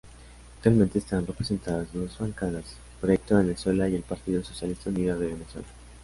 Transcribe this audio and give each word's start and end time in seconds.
Actualmente 0.55 0.97
están 0.97 1.27
representadas 1.27 1.93
dos 1.93 2.17
bancadas: 2.17 2.65
Proyecto 2.99 3.37
Venezuela 3.37 3.87
y 3.87 3.93
el 3.93 4.01
Partido 4.01 4.43
Socialista 4.43 4.89
Unido 4.89 5.19
de 5.19 5.27
Venezuela. 5.33 5.67